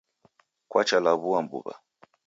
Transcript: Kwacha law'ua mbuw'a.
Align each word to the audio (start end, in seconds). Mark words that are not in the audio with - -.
Kwacha 0.69 0.97
law'ua 1.05 1.39
mbuw'a. 1.45 1.73